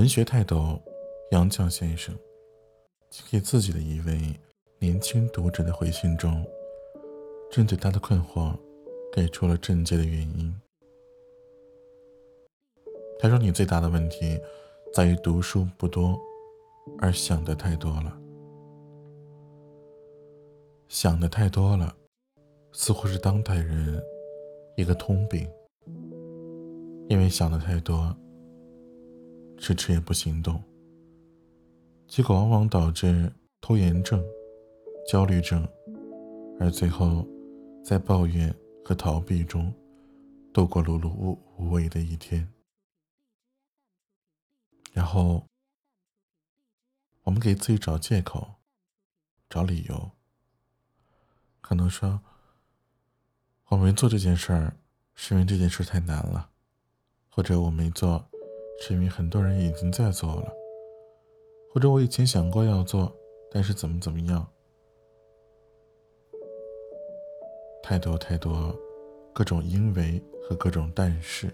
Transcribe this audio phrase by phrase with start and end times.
[0.00, 0.80] 文学泰斗
[1.30, 2.16] 杨绛先生
[3.30, 4.34] 给自己的一位
[4.78, 6.42] 年轻读者的回信中，
[7.50, 8.56] 针对他的困惑，
[9.12, 10.58] 给出了症结的原因。
[13.18, 14.40] 他说：“你最大的问题
[14.94, 16.18] 在于读书不多，
[16.98, 18.18] 而想的太多了。
[20.88, 21.94] 想的太多了，
[22.72, 24.02] 似乎是当代人
[24.78, 25.46] 一个通病。
[27.10, 28.16] 因为想的太多。”
[29.60, 30.60] 迟迟也不行动，
[32.08, 34.24] 结果往往导致拖延症、
[35.06, 35.68] 焦虑症，
[36.58, 37.28] 而最后
[37.84, 38.52] 在抱怨
[38.82, 39.70] 和逃避中
[40.50, 42.48] 度过碌碌无无为的一天。
[44.92, 45.44] 然后
[47.24, 48.54] 我们给自己找借口、
[49.50, 50.10] 找理由，
[51.60, 52.22] 可能说
[53.66, 54.74] 我没做这件事儿
[55.14, 56.50] 是因为这件事太难了，
[57.28, 58.26] 或者我没做。
[58.82, 60.50] 是因为很多人已经在做了，
[61.70, 63.14] 或者我以前想过要做，
[63.50, 64.46] 但是怎么怎么样，
[67.82, 68.74] 太多太多，
[69.34, 71.50] 各种因为和各种但是，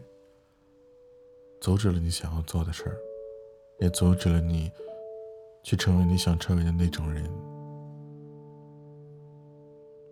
[1.61, 2.97] 阻止了你想要做的事儿，
[3.81, 4.70] 也阻止了你
[5.64, 7.29] 去成为你想成为的那种人。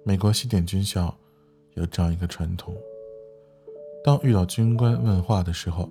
[0.03, 1.17] 美国西点军校
[1.75, 2.77] 有这样一个传统：
[4.03, 5.89] 当遇到军官问话的时候。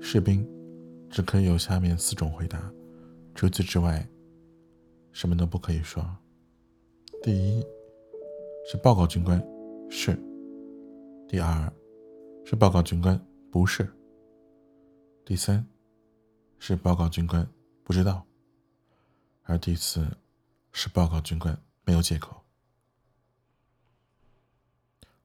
[0.00, 0.46] 士兵
[1.10, 2.72] 只可以有下面四种回答，
[3.34, 4.08] 除此之外，
[5.12, 6.04] 什么都不可以说。
[7.22, 7.64] 第一
[8.66, 9.38] 是报告军官，
[9.90, 10.14] 是；
[11.28, 11.72] 第二
[12.44, 13.20] 是报告军官，
[13.50, 13.84] 不是；
[15.24, 15.64] 第三
[16.58, 17.46] 是报告军官，
[17.84, 18.22] 不知道；
[19.42, 20.06] 而第四
[20.72, 22.42] 是报告军官，没有借口。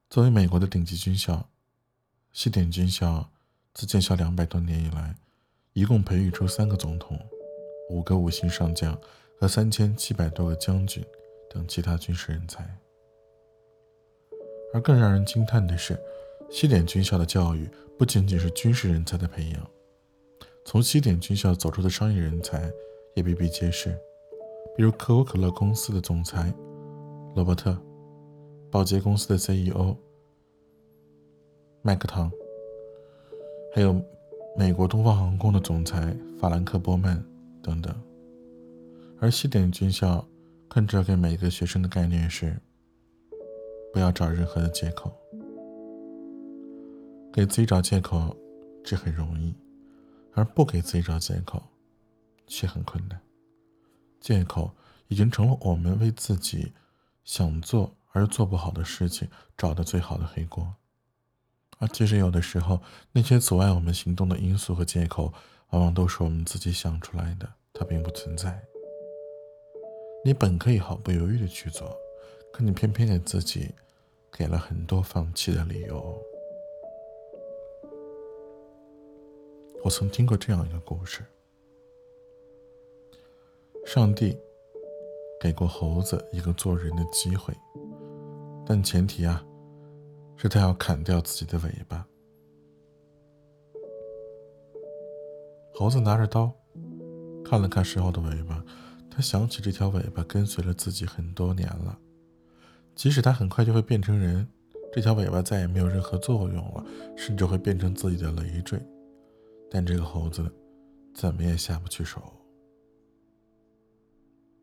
[0.09, 1.49] 作为美国的顶级军校，
[2.33, 3.31] 西点军校。
[3.75, 5.13] 自建校两百多年以来，
[5.73, 7.19] 一共培育出三个总统、
[7.89, 8.97] 五个五星上将
[9.37, 11.03] 和三千七百多个将军
[11.50, 12.66] 等其他军事人才。
[14.73, 16.00] 而更让人惊叹的是，
[16.50, 19.69] 西点军校的教育不仅仅是军事人才的培养，
[20.63, 22.71] 从西点军校走出的商业人才
[23.13, 23.89] 也比比皆是，
[24.77, 26.50] 比如可口可乐公司的总裁
[27.35, 27.77] 罗伯特，
[28.71, 29.97] 宝洁公司的 CEO
[31.81, 32.31] 麦克唐。
[33.75, 33.94] 还有
[34.56, 37.22] 美国东方航空的总裁法兰克·波曼
[37.62, 37.94] 等等，
[39.19, 40.25] 而西点军校
[40.69, 42.58] 更知道给每一个学生的概念是：
[43.91, 45.13] 不要找任何的借口，
[47.34, 48.34] 给自己找借口
[48.81, 49.53] 这很容易，
[50.31, 51.62] 而不给自己找借口
[52.47, 53.19] 却很困难。
[54.22, 54.72] 借口
[55.09, 56.72] 已经成了我们为自己
[57.25, 60.66] 想做而做不好的事情找的最好的黑锅。
[61.78, 62.81] 而其实，有的时候，
[63.12, 65.34] 那些阻碍我们行动的因素和借口，
[65.72, 68.63] 往往都是我们自己想出来的，它并不存在。
[70.24, 71.96] 你本可以毫不犹豫的去做，
[72.53, 73.75] 可你偏偏给自己
[74.31, 76.18] 给了很多放弃的理由。
[79.84, 81.24] 我曾听过这样一个故事：
[83.86, 84.36] 上帝
[85.40, 87.53] 给过猴子一个做人的机会，
[88.66, 89.46] 但前提啊。
[90.38, 92.06] 是他要砍掉自己的尾巴。
[95.73, 96.53] 猴子拿着刀，
[97.44, 98.63] 看了看身后的尾巴，
[99.09, 102.00] 他想起这条尾巴跟随了自己很多年了。
[102.95, 104.47] 即使他很快就会变成人，
[104.94, 106.85] 这条尾巴再也没有任何作用了，
[107.18, 108.81] 甚至会变成自己的累赘。
[109.69, 110.50] 但这个猴子
[111.13, 112.22] 怎么也下不去手。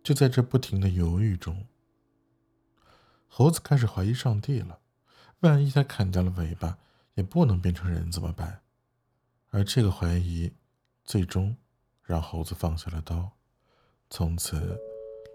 [0.03, 1.67] 就在这不停的犹豫中，
[3.29, 4.79] 猴子开始怀疑上帝了。
[5.43, 6.79] 万一他砍掉了尾巴，
[7.15, 8.63] 也不能变成人怎么办？
[9.51, 10.53] 而这个怀疑，
[11.05, 11.57] 最终
[12.05, 13.29] 让猴子放下了刀，
[14.09, 14.81] 从此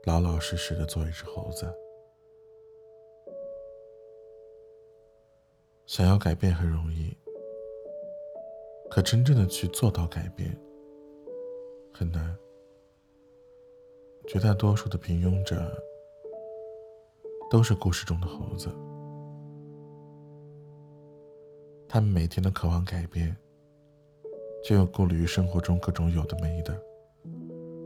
[0.06, 1.70] 老老实实的做一只猴子。
[5.86, 7.14] 想要改变很容易，
[8.90, 10.58] 可真正的去做到改变
[11.94, 12.34] 很难。
[14.26, 15.78] 绝大多数的平庸者，
[17.52, 18.70] 都是故事中的猴子。
[21.90, 23.36] 他们每天都渴望改变，
[24.64, 26.78] 却又顾虑于生活中各种有的没的，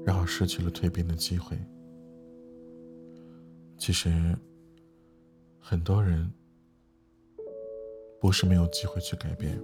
[0.04, 1.58] 然后失去了蜕变的机会。
[3.78, 4.36] 其实，
[5.60, 6.32] 很多人
[8.20, 9.62] 不是没有机会去改变，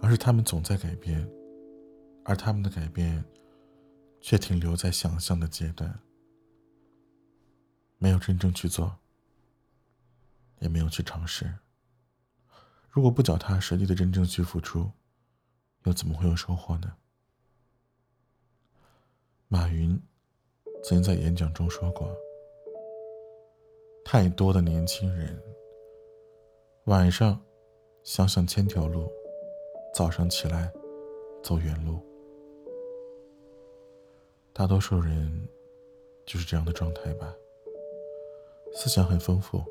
[0.00, 1.28] 而是他们总在改变，
[2.24, 3.24] 而他们的改变
[4.20, 5.98] 却停留在想象的阶段，
[7.98, 8.96] 没有真正去做，
[10.60, 11.52] 也没有去尝试。
[12.88, 14.90] 如果不脚踏实地的真正去付出，
[15.84, 16.92] 又怎么会有收获呢？
[19.46, 19.98] 马云
[20.82, 22.14] 曾经在演讲中说过
[24.04, 25.40] ：“太多的年轻人
[26.84, 27.40] 晚上
[28.02, 29.10] 想想千条路，
[29.94, 30.72] 早上起来
[31.42, 32.00] 走远路。”
[34.52, 35.48] 大多数人
[36.26, 37.32] 就是这样的状态吧。
[38.74, 39.64] 思想很丰富，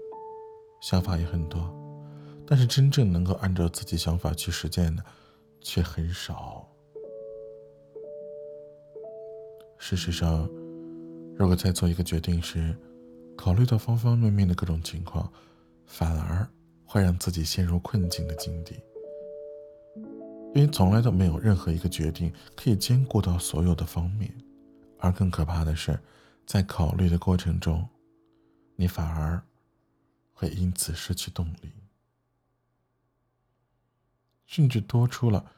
[0.81, 1.60] 想法也很多，
[2.48, 5.04] 但是真正能够按照自己想法去实践的
[5.60, 6.66] 却很少。
[9.78, 10.50] 事实上，
[11.36, 12.76] 如果在做一个决定时，
[13.36, 15.32] 考虑到方方面面的各种情况，
[15.86, 16.48] 反而
[16.86, 18.76] 会让自己陷入困境的境地。
[20.56, 24.34] 因为从来都没有任何一个决定可以兼顾到所有的方面，
[24.98, 26.00] 而更可怕的是，
[26.48, 27.88] 在考虑的过程中，
[28.76, 29.40] 你反而
[30.34, 31.72] 会因此失去动力，
[34.48, 35.52] 甚至多出了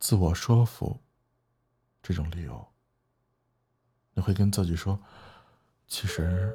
[0.00, 0.98] 自我说服
[2.02, 2.66] 这种理由。
[4.14, 4.98] 你会跟自己说
[5.86, 6.52] ：“其实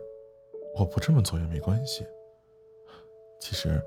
[0.75, 2.05] 我不这么做也没关系。
[3.39, 3.81] 其实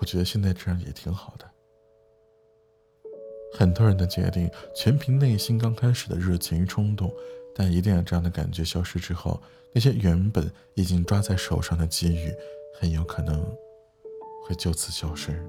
[0.00, 1.48] 我觉得现在这样也挺好的。”
[3.54, 7.14] 很多人的决定全凭内心刚开始的热情与冲动，
[7.54, 9.38] 但一旦这样的感觉消失之后，
[9.74, 12.34] 那些原本已经抓在手上的机遇，
[12.80, 13.44] 很有可能
[14.42, 15.46] 会就此消失。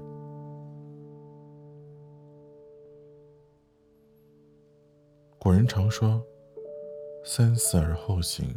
[5.44, 6.24] 古人常说。
[7.22, 8.48] 三思而后行，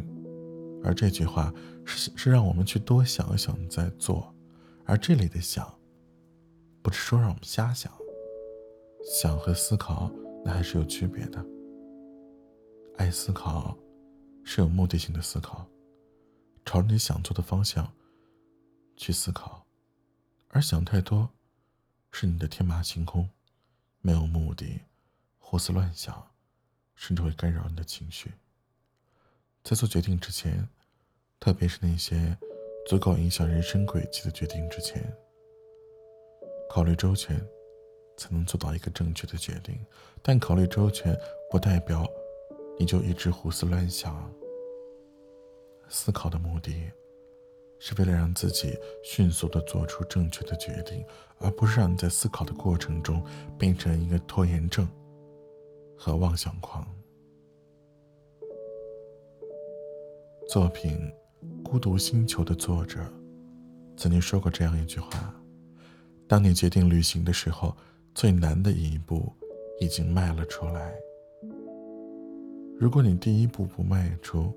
[0.81, 1.54] 而这句话
[1.84, 4.34] 是是让我们去多想想再做，
[4.86, 5.78] 而这里的想，
[6.81, 7.92] 不是说让我们瞎想，
[9.04, 10.10] 想和思考
[10.45, 11.45] 那还是有区别的。
[12.95, 13.78] 爱思考，
[14.45, 15.68] 是有目的性的思考，
[16.63, 17.86] 朝着你想做的方向
[18.95, 19.66] 去思考，
[20.48, 21.30] 而想太多，
[22.13, 23.30] 是你的天马行空，
[24.00, 24.80] 没有目的，
[25.38, 26.25] 胡思乱想，
[26.97, 28.33] 甚至会干扰你的情绪。
[29.63, 30.67] 在做决定之前，
[31.39, 32.35] 特别是那些
[32.88, 35.01] 足够影响人生轨迹的决定之前，
[36.69, 37.39] 考虑周全，
[38.17, 39.79] 才能做到一个正确的决定。
[40.21, 41.17] 但考虑周全
[41.51, 42.05] 不代表
[42.79, 44.29] 你就一直胡思乱想。
[45.89, 46.91] 思考的目的，
[47.79, 51.05] 是为了让自己迅速的做出正确的决定，
[51.38, 53.23] 而不是让你在思考的过程中
[53.57, 54.88] 变成一个拖延症
[55.97, 56.88] 和妄想狂。
[60.47, 60.91] 作品
[61.63, 62.99] 《孤独星球》的作者
[63.97, 65.35] 曾经说过这样一句话
[66.27, 67.75] ：“当你决定旅行的时候，
[68.13, 69.33] 最难的一步
[69.79, 70.95] 已经迈了出来。
[72.79, 74.55] 如果你第一步不迈出，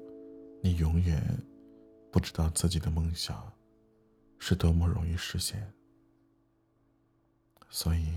[0.63, 1.21] 你永远
[2.13, 3.51] 不知道自己的梦想
[4.39, 5.73] 是多么容易实现。
[7.69, 8.15] 所以，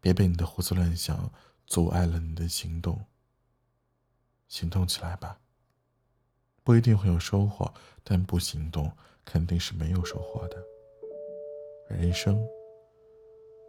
[0.00, 1.30] 别被你的胡思乱想
[1.68, 2.98] 阻碍了你的行动。
[4.48, 5.38] 行动起来吧！”
[6.64, 7.72] 不一定会有收获，
[8.02, 8.90] 但不行动
[9.24, 10.62] 肯定是没有收获的。
[11.88, 12.38] 人生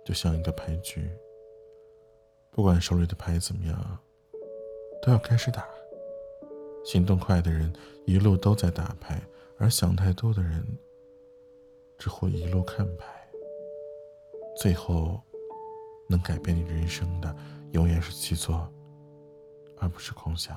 [0.04, 1.10] 就像一个牌局，
[2.52, 4.00] 不管手里的牌怎么样，
[5.02, 5.66] 都要开始打。
[6.84, 7.74] 行动快的人
[8.06, 9.22] 一路都在打牌，
[9.58, 10.66] 而想太多的人
[11.98, 13.06] 只会一路看牌。
[14.58, 15.22] 最后，
[16.10, 17.34] 能改变你人生的，
[17.72, 18.72] 永远是去做，
[19.78, 20.56] 而不是空想。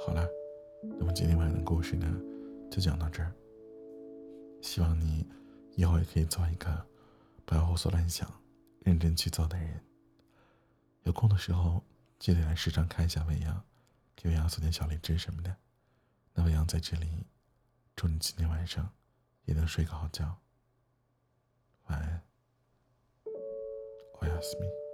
[0.00, 0.26] 好了，
[0.98, 2.06] 那么今天晚上的故事呢，
[2.70, 3.32] 就讲到这儿。
[4.62, 5.26] 希望你
[5.74, 6.86] 以后也可以做一个
[7.44, 8.28] 不要胡思乱想、
[8.80, 9.80] 认真去做的人。
[11.02, 11.82] 有空的时候
[12.18, 13.64] 记得来时常看一下未央，
[14.16, 15.56] 给未央送点小荔枝什么的。
[16.34, 17.26] 那未央在这里，
[17.94, 18.92] 祝你今天晚上
[19.44, 20.40] 也能睡个好觉。
[21.86, 22.22] 晚安，
[24.20, 24.87] 我要思密。